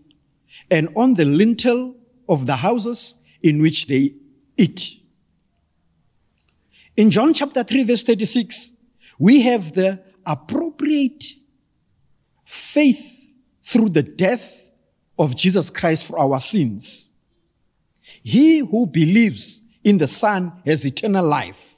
and 0.68 0.88
on 0.96 1.14
the 1.14 1.24
lintel 1.24 1.94
of 2.28 2.46
the 2.46 2.56
houses 2.56 3.14
in 3.40 3.62
which 3.62 3.86
they 3.86 4.14
eat. 4.56 5.00
In 6.96 7.12
John 7.12 7.32
chapter 7.34 7.62
3, 7.62 7.84
verse 7.84 8.02
36, 8.02 8.72
we 9.20 9.42
have 9.42 9.70
the 9.74 10.04
appropriate 10.26 11.22
faith 12.44 13.30
through 13.62 13.90
the 13.90 14.02
death 14.02 14.72
of 15.16 15.36
Jesus 15.36 15.70
Christ 15.70 16.08
for 16.08 16.18
our 16.18 16.40
sins. 16.40 17.12
He 18.24 18.58
who 18.58 18.88
believes 18.88 19.62
in 19.84 19.98
the 19.98 20.08
Son 20.08 20.52
has 20.66 20.84
eternal 20.84 21.24
life, 21.24 21.71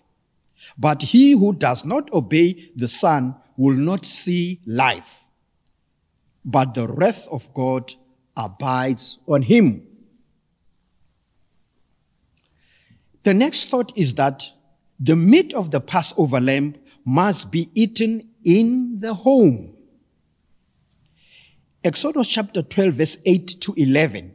but 0.79 1.03
he 1.03 1.33
who 1.33 1.55
does 1.55 1.85
not 1.85 2.13
obey 2.13 2.71
the 2.75 2.89
Son 2.89 3.37
will 3.57 3.77
not 3.77 4.05
see 4.05 4.61
life, 4.67 5.31
but 6.45 6.75
the 6.75 6.87
wrath 6.89 7.29
of 7.31 7.53
God 7.55 7.93
abides 8.37 9.19
on 9.27 9.43
him. 9.43 9.87
The 13.23 13.35
next 13.35 13.69
thought 13.69 13.97
is 13.97 14.15
that 14.15 14.45
the 15.01 15.17
meat 15.17 15.55
of 15.55 15.71
the 15.71 15.81
Passover 15.81 16.41
lamb 16.41 16.75
must 17.05 17.51
be 17.51 17.71
eaten 17.75 18.29
in 18.45 18.99
the 18.99 19.15
home. 19.15 19.77
Exodus 21.83 22.27
chapter 22.27 22.63
12, 22.63 22.95
verse 22.95 23.17
8 23.25 23.61
to 23.61 23.75
11. 23.77 24.35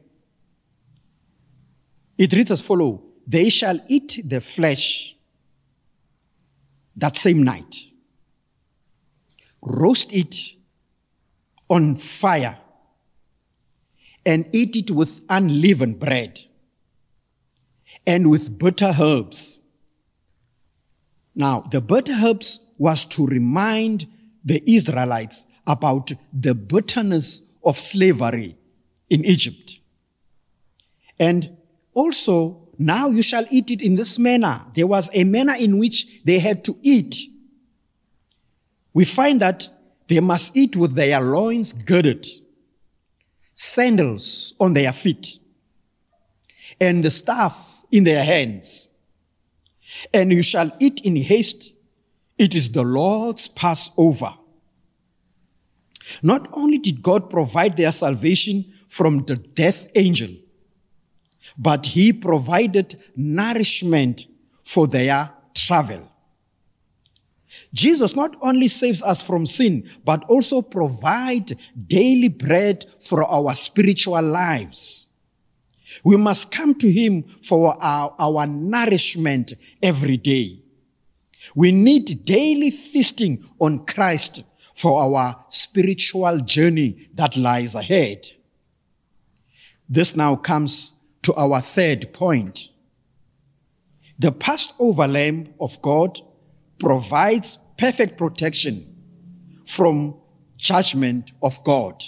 It 2.18 2.34
reads 2.34 2.52
as 2.52 2.62
follow 2.62 3.04
They 3.26 3.50
shall 3.50 3.80
eat 3.88 4.22
the 4.26 4.42
flesh 4.42 5.16
that 7.00 7.18
same 7.18 7.44
night, 7.44 7.76
roast 9.62 10.16
it 10.16 10.36
on 11.70 11.96
fire, 11.96 12.58
and 14.26 14.48
eat 14.54 14.76
it 14.76 14.92
with 14.92 15.22
unleavened 15.30 16.00
bread 16.00 16.40
and 18.06 18.30
with 18.30 18.58
bitter 18.58 18.94
herbs. 19.00 19.62
Now, 21.36 21.62
the 21.62 21.82
bitter 21.82 22.14
herbs 22.14 22.66
was 22.78 23.06
to 23.06 23.26
remind 23.26 24.08
the 24.44 24.62
Israelites 24.68 25.46
about 25.68 26.12
the 26.34 26.56
bitterness 26.56 27.42
of 27.64 27.78
slavery 27.78 28.58
in 29.10 29.24
Egypt. 29.26 29.80
And 31.20 31.58
also, 31.94 32.69
now 32.82 33.10
you 33.10 33.22
shall 33.22 33.46
eat 33.52 33.70
it 33.70 33.82
in 33.82 33.96
this 33.96 34.18
manner. 34.18 34.66
There 34.74 34.88
was 34.88 35.10
a 35.14 35.26
manner 35.26 35.54
in 35.60 35.78
which 35.78 36.24
they 36.24 36.40
had 36.40 36.64
to 36.64 36.78
eat. 36.82 37.14
We 38.94 39.04
find 39.04 39.42
that 39.42 39.68
they 40.08 40.22
must 40.22 40.56
eat 40.56 40.78
with 40.78 40.96
their 40.96 41.20
loins 41.20 41.74
girded, 41.74 42.26
sandals 43.54 44.54
on 44.62 44.74
their 44.74 44.94
feet, 44.94 45.40
and 46.80 47.04
the 47.04 47.12
staff 47.12 47.84
in 47.92 48.06
their 48.06 48.24
hands. 48.24 48.90
And 50.14 50.32
you 50.32 50.42
shall 50.42 50.72
eat 50.80 51.02
in 51.02 51.18
haste. 51.18 51.74
It 52.38 52.56
is 52.56 52.72
the 52.72 52.84
Lord's 52.84 53.50
Passover. 53.50 54.36
Not 56.24 56.48
only 56.54 56.78
did 56.78 57.02
God 57.02 57.30
provide 57.30 57.76
their 57.76 57.92
salvation 57.92 58.74
from 58.88 59.26
the 59.26 59.36
death 59.36 59.90
angel, 59.96 60.30
but 61.60 61.86
he 61.86 62.14
provided 62.14 62.98
nourishment 63.18 64.26
for 64.64 64.88
their 64.88 65.30
travel. 65.54 66.10
Jesus 67.74 68.16
not 68.16 68.36
only 68.42 68.70
saves 68.70 69.04
us 69.04 69.22
from 69.22 69.46
sin, 69.46 69.88
but 70.06 70.24
also 70.30 70.62
provide 70.62 71.58
daily 71.88 72.30
bread 72.30 72.86
for 73.02 73.24
our 73.26 73.54
spiritual 73.54 74.22
lives. 74.22 75.10
We 76.06 76.16
must 76.16 76.52
come 76.52 76.76
to 76.76 76.90
him 76.90 77.24
for 77.24 77.76
our, 77.84 78.16
our 78.18 78.48
nourishment 78.48 79.54
every 79.84 80.18
day. 80.18 80.64
We 81.56 81.72
need 81.72 82.26
daily 82.26 82.72
feasting 82.72 83.44
on 83.60 83.86
Christ 83.86 84.44
for 84.76 85.02
our 85.02 85.44
spiritual 85.50 86.40
journey 86.40 87.10
that 87.16 87.36
lies 87.36 87.76
ahead. 87.76 88.26
This 89.90 90.16
now 90.16 90.36
comes 90.36 90.94
to 91.24 91.34
our 91.36 91.62
third 91.62 92.14
point. 92.14 92.70
The 94.18 94.32
Passover 94.32 95.08
Lamb 95.08 95.54
of 95.60 95.82
God 95.82 96.20
provides 96.78 97.58
perfect 97.78 98.18
protection 98.18 98.96
from 99.66 100.16
judgment 100.58 101.32
of 101.42 101.64
God. 101.64 102.04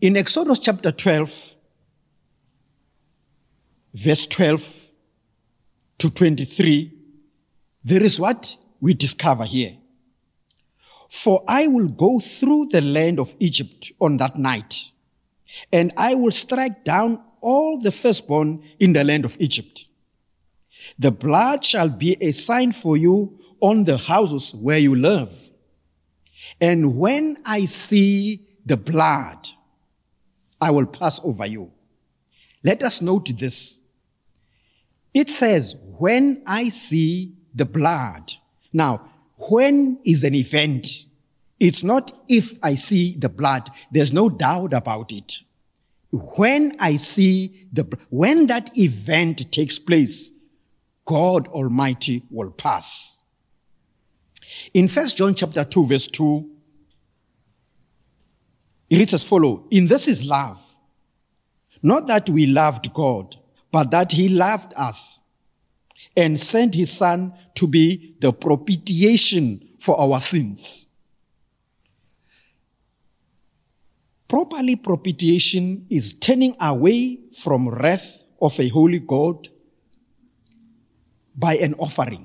In 0.00 0.16
Exodus 0.16 0.58
chapter 0.58 0.90
12, 0.90 1.56
verse 3.94 4.26
12 4.26 4.92
to 5.98 6.10
23, 6.10 6.92
there 7.84 8.02
is 8.02 8.18
what 8.18 8.56
we 8.80 8.94
discover 8.94 9.44
here. 9.44 9.76
For 11.08 11.44
I 11.46 11.68
will 11.68 11.88
go 11.88 12.18
through 12.18 12.66
the 12.66 12.80
land 12.80 13.20
of 13.20 13.34
Egypt 13.38 13.92
on 14.00 14.16
that 14.16 14.36
night, 14.36 14.92
and 15.72 15.92
I 15.96 16.14
will 16.14 16.30
strike 16.30 16.84
down 16.84 17.22
all 17.40 17.80
the 17.80 17.92
firstborn 17.92 18.62
in 18.78 18.92
the 18.92 19.04
land 19.04 19.24
of 19.24 19.36
Egypt. 19.40 19.86
The 20.98 21.10
blood 21.10 21.64
shall 21.64 21.88
be 21.88 22.16
a 22.20 22.32
sign 22.32 22.72
for 22.72 22.96
you 22.96 23.38
on 23.60 23.84
the 23.84 23.96
houses 23.96 24.54
where 24.54 24.78
you 24.78 24.94
live. 24.94 25.50
And 26.60 26.98
when 26.98 27.38
I 27.46 27.64
see 27.64 28.46
the 28.64 28.76
blood, 28.76 29.48
I 30.60 30.70
will 30.70 30.86
pass 30.86 31.20
over 31.24 31.46
you. 31.46 31.72
Let 32.64 32.82
us 32.82 33.02
note 33.02 33.36
this. 33.36 33.80
It 35.14 35.30
says, 35.30 35.76
when 35.98 36.42
I 36.46 36.68
see 36.68 37.34
the 37.54 37.64
blood. 37.66 38.32
Now, 38.72 39.08
when 39.50 39.98
is 40.04 40.24
an 40.24 40.34
event. 40.34 41.06
It's 41.58 41.84
not 41.84 42.12
if 42.28 42.58
I 42.62 42.74
see 42.74 43.14
the 43.16 43.28
blood. 43.28 43.68
There's 43.90 44.12
no 44.12 44.28
doubt 44.28 44.72
about 44.74 45.12
it. 45.12 45.38
When 46.12 46.76
I 46.78 46.96
see 46.96 47.66
the, 47.72 47.98
when 48.10 48.46
that 48.48 48.76
event 48.78 49.50
takes 49.50 49.78
place, 49.78 50.30
God 51.06 51.48
Almighty 51.48 52.22
will 52.30 52.50
pass. 52.50 53.20
In 54.74 54.88
First 54.88 55.16
John 55.16 55.34
chapter 55.34 55.64
2 55.64 55.86
verse 55.86 56.06
2, 56.06 56.50
it 58.90 58.98
reads 58.98 59.14
as 59.14 59.24
follow, 59.24 59.66
In 59.70 59.86
this 59.86 60.06
is 60.06 60.24
love. 60.24 60.62
Not 61.82 62.06
that 62.08 62.28
we 62.28 62.46
loved 62.46 62.92
God, 62.92 63.34
but 63.70 63.90
that 63.90 64.12
he 64.12 64.28
loved 64.28 64.74
us 64.76 65.20
and 66.14 66.38
sent 66.38 66.74
his 66.74 66.92
son 66.92 67.32
to 67.54 67.66
be 67.66 68.16
the 68.20 68.32
propitiation 68.32 69.66
for 69.78 69.98
our 69.98 70.20
sins. 70.20 70.88
Properly 74.32 74.76
propitiation 74.76 75.84
is 75.90 76.14
turning 76.14 76.56
away 76.58 77.18
from 77.34 77.68
wrath 77.68 78.24
of 78.40 78.58
a 78.58 78.66
holy 78.68 78.98
God 78.98 79.48
by 81.36 81.56
an 81.56 81.74
offering. 81.74 82.24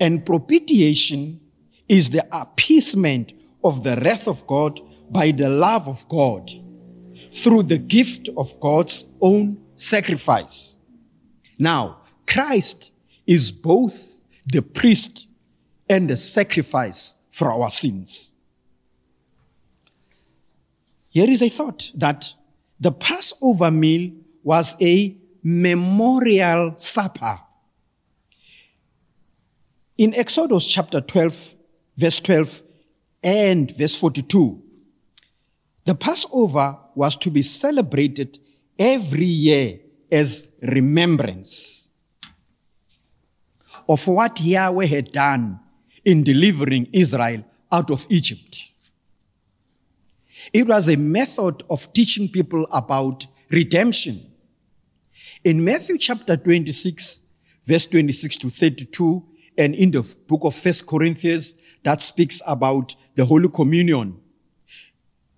And 0.00 0.26
propitiation 0.26 1.40
is 1.88 2.10
the 2.10 2.26
appeasement 2.32 3.32
of 3.62 3.84
the 3.84 3.94
wrath 4.04 4.26
of 4.26 4.44
God 4.48 4.80
by 5.08 5.30
the 5.30 5.48
love 5.48 5.86
of 5.86 6.08
God 6.08 6.50
through 7.30 7.62
the 7.62 7.78
gift 7.78 8.28
of 8.36 8.58
God's 8.58 9.04
own 9.20 9.64
sacrifice. 9.76 10.78
Now, 11.60 12.02
Christ 12.26 12.90
is 13.24 13.52
both 13.52 14.24
the 14.52 14.62
priest 14.62 15.28
and 15.88 16.10
the 16.10 16.16
sacrifice 16.16 17.14
for 17.30 17.52
our 17.52 17.70
sins. 17.70 18.34
Here 21.18 21.30
is 21.30 21.42
a 21.42 21.48
thought 21.48 21.90
that 21.96 22.32
the 22.78 22.92
Passover 22.92 23.72
meal 23.72 24.12
was 24.44 24.76
a 24.80 25.16
memorial 25.42 26.78
supper. 26.78 27.40
In 29.96 30.14
Exodus 30.14 30.64
chapter 30.64 31.00
12, 31.00 31.56
verse 31.96 32.20
12 32.20 32.62
and 33.24 33.76
verse 33.76 33.96
42, 33.96 34.62
the 35.86 35.96
Passover 35.96 36.78
was 36.94 37.16
to 37.16 37.32
be 37.32 37.42
celebrated 37.42 38.38
every 38.78 39.26
year 39.26 39.80
as 40.12 40.46
remembrance 40.62 41.88
of 43.88 44.06
what 44.06 44.40
Yahweh 44.40 44.86
had 44.86 45.10
done 45.10 45.58
in 46.04 46.22
delivering 46.22 46.88
Israel 46.92 47.44
out 47.72 47.90
of 47.90 48.06
Egypt. 48.08 48.67
It 50.52 50.66
was 50.66 50.88
a 50.88 50.96
method 50.96 51.62
of 51.68 51.92
teaching 51.92 52.28
people 52.28 52.66
about 52.72 53.26
redemption. 53.50 54.20
In 55.44 55.64
Matthew 55.64 55.98
chapter 55.98 56.36
26, 56.36 57.20
verse 57.64 57.86
26 57.86 58.36
to 58.38 58.50
32, 58.50 59.24
and 59.58 59.74
in 59.74 59.90
the 59.90 60.16
book 60.26 60.40
of 60.44 60.54
First 60.54 60.86
Corinthians 60.86 61.54
that 61.82 62.00
speaks 62.00 62.40
about 62.46 62.94
the 63.14 63.24
Holy 63.24 63.48
Communion, 63.48 64.18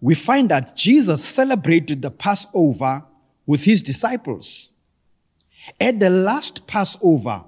we 0.00 0.14
find 0.14 0.48
that 0.50 0.76
Jesus 0.76 1.24
celebrated 1.24 2.02
the 2.02 2.10
Passover 2.10 3.04
with 3.46 3.64
his 3.64 3.82
disciples. 3.82 4.72
At 5.80 6.00
the 6.00 6.10
last 6.10 6.66
Passover, 6.66 7.44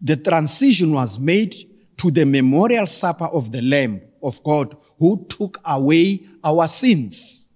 the 0.00 0.16
transition 0.16 0.92
was 0.92 1.18
made 1.18 1.54
to 1.96 2.10
the 2.10 2.26
memorial 2.26 2.86
supper 2.86 3.26
of 3.26 3.50
the 3.50 3.62
Lamb 3.62 4.02
of 4.24 4.42
God 4.42 4.74
who 4.98 5.24
took 5.26 5.58
away 5.64 6.24
our 6.42 6.66
sins. 6.66 7.48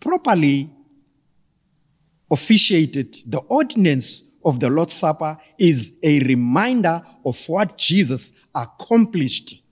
Properly 0.00 0.70
officiated, 2.30 3.16
the 3.26 3.38
ordinance 3.48 4.22
of 4.44 4.60
the 4.60 4.70
Lord's 4.70 4.92
Supper 4.94 5.36
is 5.58 5.94
a 6.02 6.20
reminder 6.20 7.00
of 7.24 7.42
what 7.48 7.76
Jesus 7.76 8.32
accomplished 8.54 9.62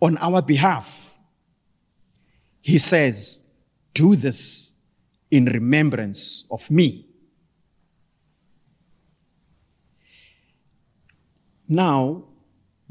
on 0.00 0.18
our 0.18 0.42
behalf. 0.42 1.18
He 2.60 2.78
says, 2.78 3.42
do 3.94 4.16
this 4.16 4.74
in 5.30 5.46
remembrance 5.46 6.44
of 6.50 6.70
me. 6.70 7.06
Now, 11.68 12.24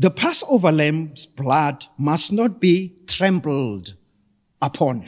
The 0.02 0.10
Passover 0.10 0.72
lamb's 0.72 1.28
blood 1.28 1.86
must 1.96 2.32
not 2.32 2.60
be 2.60 2.96
trampled 3.06 3.94
upon. 4.60 5.08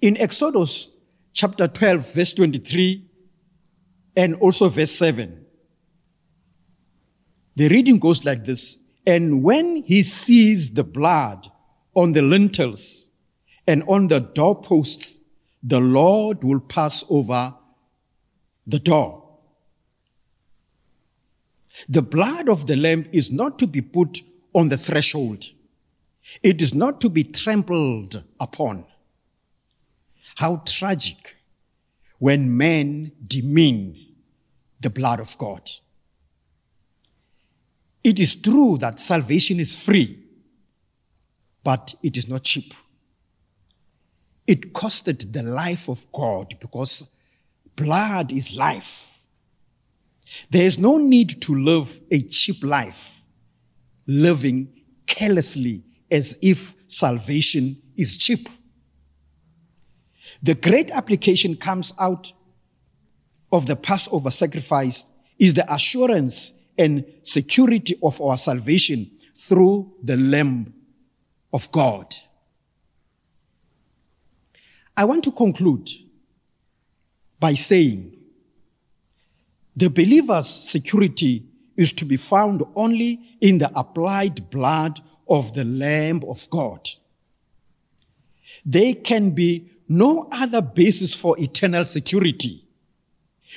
In 0.00 0.16
Exodus 0.16 0.90
chapter 1.32 1.66
12, 1.66 2.14
verse 2.14 2.34
23, 2.34 3.04
and 4.16 4.36
also 4.36 4.68
verse 4.68 4.92
7, 4.92 5.44
the 7.56 7.68
reading 7.68 7.98
goes 7.98 8.24
like 8.24 8.44
this 8.44 8.78
And 9.04 9.42
when 9.42 9.82
he 9.82 10.04
sees 10.04 10.70
the 10.70 10.84
blood 10.84 11.48
on 11.96 12.12
the 12.12 12.22
lintels 12.22 13.10
and 13.66 13.82
on 13.88 14.06
the 14.06 14.20
doorposts, 14.20 15.18
the 15.64 15.80
Lord 15.80 16.44
will 16.44 16.60
pass 16.60 17.04
over 17.10 17.56
the 18.68 18.78
door. 18.78 19.19
The 21.88 22.02
blood 22.02 22.48
of 22.48 22.66
the 22.66 22.76
lamb 22.76 23.08
is 23.12 23.32
not 23.32 23.58
to 23.60 23.66
be 23.66 23.80
put 23.80 24.22
on 24.54 24.68
the 24.68 24.78
threshold. 24.78 25.44
It 26.42 26.60
is 26.60 26.74
not 26.74 27.00
to 27.00 27.08
be 27.08 27.24
trampled 27.24 28.22
upon. 28.38 28.84
How 30.36 30.62
tragic 30.66 31.36
when 32.18 32.56
men 32.56 33.12
demean 33.26 33.96
the 34.80 34.90
blood 34.90 35.20
of 35.20 35.36
God. 35.38 35.68
It 38.02 38.18
is 38.18 38.36
true 38.36 38.78
that 38.78 38.98
salvation 38.98 39.60
is 39.60 39.82
free, 39.82 40.18
but 41.62 41.94
it 42.02 42.16
is 42.16 42.28
not 42.28 42.44
cheap. 42.44 42.72
It 44.46 44.72
costed 44.72 45.32
the 45.32 45.42
life 45.42 45.88
of 45.88 46.10
God 46.12 46.54
because 46.60 47.10
blood 47.76 48.32
is 48.32 48.56
life. 48.56 49.19
There 50.50 50.64
is 50.64 50.78
no 50.78 50.98
need 50.98 51.42
to 51.42 51.54
live 51.54 52.00
a 52.10 52.22
cheap 52.22 52.62
life, 52.62 53.22
living 54.06 54.68
carelessly 55.06 55.84
as 56.10 56.38
if 56.42 56.74
salvation 56.86 57.80
is 57.96 58.16
cheap. 58.16 58.48
The 60.42 60.54
great 60.54 60.90
application 60.90 61.56
comes 61.56 61.92
out 62.00 62.32
of 63.52 63.66
the 63.66 63.76
Passover 63.76 64.30
sacrifice 64.30 65.06
is 65.38 65.54
the 65.54 65.70
assurance 65.72 66.52
and 66.78 67.04
security 67.22 67.96
of 68.02 68.20
our 68.20 68.38
salvation 68.38 69.10
through 69.34 69.92
the 70.02 70.16
Lamb 70.16 70.72
of 71.52 71.70
God. 71.72 72.14
I 74.96 75.04
want 75.04 75.24
to 75.24 75.32
conclude 75.32 75.88
by 77.38 77.54
saying 77.54 78.19
the 79.76 79.88
believer's 79.88 80.48
security 80.48 81.44
is 81.76 81.92
to 81.94 82.04
be 82.04 82.16
found 82.16 82.62
only 82.76 83.20
in 83.40 83.58
the 83.58 83.70
applied 83.74 84.50
blood 84.50 85.00
of 85.28 85.52
the 85.54 85.64
Lamb 85.64 86.22
of 86.28 86.48
God. 86.50 86.88
There 88.64 88.94
can 88.94 89.30
be 89.30 89.68
no 89.88 90.28
other 90.30 90.60
basis 90.60 91.14
for 91.14 91.38
eternal 91.38 91.84
security. 91.84 92.64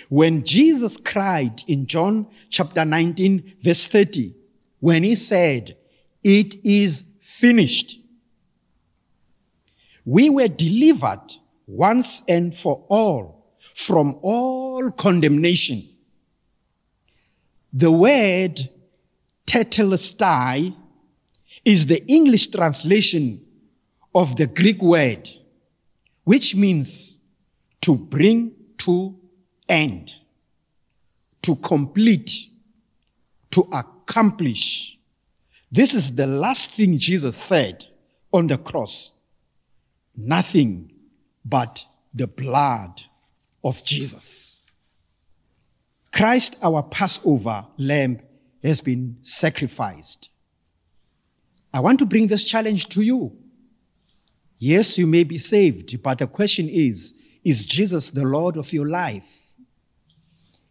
When 0.10 0.44
Jesus 0.44 0.98
cried 0.98 1.62
in 1.68 1.86
John 1.86 2.28
chapter 2.50 2.86
19 2.86 3.56
verse 3.60 3.88
30, 3.88 4.34
when 4.80 5.04
he 5.04 5.16
said, 5.16 5.78
it 6.24 6.56
is 6.64 7.06
finished, 7.20 8.00
we 10.06 10.30
were 10.30 10.48
delivered 10.48 11.32
once 11.68 12.22
and 12.28 12.54
for 12.54 12.86
all 12.90 13.56
from 13.74 14.20
all 14.22 14.92
condemnation. 14.92 15.93
The 17.74 17.92
word 17.92 18.70
tetelestai 19.48 20.76
is 21.66 21.88
the 21.88 22.06
English 22.06 22.48
translation 22.48 23.44
of 24.14 24.36
the 24.36 24.46
Greek 24.46 24.80
word, 24.82 25.28
which 26.24 26.56
means 26.56 27.20
to 27.82 27.96
bring 27.96 28.54
to 28.78 29.16
end, 29.68 30.14
to 31.42 31.56
complete, 31.56 32.32
to 33.50 33.62
accomplish. 33.74 35.00
This 35.72 35.96
is 35.96 36.16
the 36.16 36.28
last 36.28 36.70
thing 36.72 36.98
Jesus 37.00 37.36
said 37.36 37.88
on 38.32 38.48
the 38.48 38.58
cross. 38.60 39.14
Nothing 40.16 40.92
but 41.44 41.86
the 42.14 42.28
blood 42.28 43.02
of 43.64 43.84
Jesus. 43.84 44.58
Christ, 46.14 46.58
our 46.62 46.84
Passover 46.84 47.66
lamb, 47.78 48.20
has 48.62 48.82
been 48.82 49.18
sacrificed. 49.22 50.30
I 51.74 51.80
want 51.80 51.98
to 52.00 52.06
bring 52.06 52.28
this 52.28 52.44
challenge 52.44 52.88
to 52.90 53.02
you. 53.02 53.36
Yes, 54.58 54.98
you 54.98 55.08
may 55.08 55.24
be 55.24 55.40
saved, 55.40 56.02
but 56.04 56.20
the 56.20 56.28
question 56.28 56.70
is, 56.70 57.16
is 57.44 57.66
Jesus 57.66 58.12
the 58.12 58.24
Lord 58.24 58.58
of 58.58 58.72
your 58.72 58.88
life? 58.88 59.56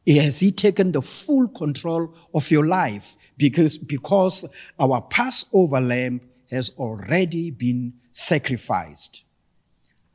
Has 0.07 0.41
he 0.41 0.53
taken 0.53 0.93
the 0.93 1.03
full 1.03 1.49
control 1.49 2.15
of 2.33 2.51
your 2.51 2.67
life? 2.67 3.17
Because, 3.37 3.77
because 3.77 4.49
our 4.79 5.01
Passover 5.01 5.81
lamb 5.81 6.21
has 6.51 6.71
already 6.79 7.51
been 7.51 7.95
sacrificed. 8.13 9.23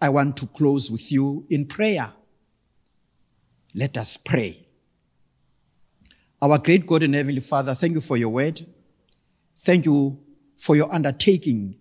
I 0.02 0.10
want 0.10 0.38
to 0.38 0.48
close 0.48 0.90
with 0.90 1.12
you 1.12 1.46
in 1.50 1.66
prayer. 1.66 2.14
Let 3.76 3.98
us 3.98 4.16
pray. 4.18 4.67
Our 6.42 6.60
great 6.60 6.86
God 6.86 7.02
and 7.02 7.16
Heavenly 7.16 7.42
Father, 7.42 7.74
thank 7.74 7.94
you 7.94 8.02
for 8.02 8.16
your 8.16 8.30
word. 8.30 8.64
Thank 9.56 9.86
you 9.86 10.20
for 10.56 10.76
your 10.76 10.94
undertaking 10.94 11.76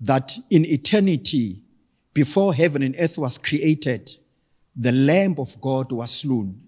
that 0.00 0.36
in 0.50 0.64
eternity, 0.64 1.62
before 2.12 2.54
heaven 2.54 2.82
and 2.82 2.96
earth 2.98 3.18
was 3.18 3.38
created, 3.38 4.10
the 4.74 4.90
Lamb 4.90 5.36
of 5.38 5.60
God 5.60 5.92
was 5.92 6.10
slain. 6.20 6.60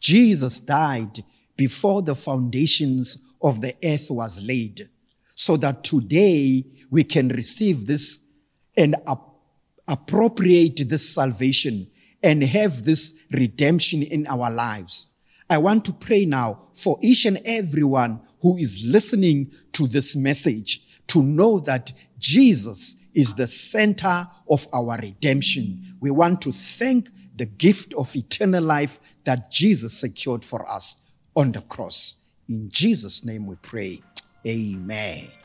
Jesus 0.00 0.58
died 0.58 1.22
before 1.56 2.02
the 2.02 2.14
foundations 2.14 3.18
of 3.40 3.60
the 3.60 3.74
earth 3.84 4.06
was 4.10 4.42
laid, 4.42 4.88
so 5.34 5.58
that 5.58 5.84
today 5.84 6.64
we 6.90 7.04
can 7.04 7.28
receive 7.28 7.86
this 7.86 8.20
and 8.74 8.96
appropriate 9.86 10.88
this 10.88 11.14
salvation 11.14 11.86
and 12.22 12.42
have 12.42 12.84
this 12.84 13.24
redemption 13.30 14.02
in 14.02 14.26
our 14.26 14.50
lives. 14.50 15.08
I 15.52 15.58
want 15.58 15.84
to 15.84 15.92
pray 15.92 16.24
now 16.24 16.70
for 16.72 16.96
each 17.02 17.26
and 17.26 17.38
everyone 17.44 18.22
who 18.40 18.56
is 18.56 18.82
listening 18.86 19.52
to 19.72 19.86
this 19.86 20.16
message 20.16 20.80
to 21.08 21.22
know 21.22 21.60
that 21.60 21.92
Jesus 22.18 22.96
is 23.14 23.34
the 23.34 23.46
center 23.46 24.26
of 24.50 24.66
our 24.72 24.96
redemption. 24.96 25.96
We 26.00 26.10
want 26.10 26.40
to 26.42 26.52
thank 26.52 27.10
the 27.36 27.44
gift 27.44 27.92
of 27.92 28.16
eternal 28.16 28.64
life 28.64 28.98
that 29.24 29.50
Jesus 29.50 29.92
secured 29.92 30.42
for 30.42 30.66
us 30.70 30.96
on 31.36 31.52
the 31.52 31.60
cross. 31.60 32.16
In 32.48 32.70
Jesus' 32.70 33.22
name 33.22 33.46
we 33.46 33.56
pray. 33.56 34.00
Amen. 34.46 35.41